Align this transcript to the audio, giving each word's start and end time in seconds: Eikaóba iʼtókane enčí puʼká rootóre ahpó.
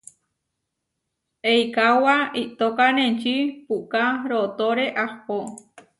Eikaóba 1.51 2.15
iʼtókane 2.41 3.01
enčí 3.09 3.35
puʼká 3.67 4.03
rootóre 4.29 4.85
ahpó. 5.03 5.35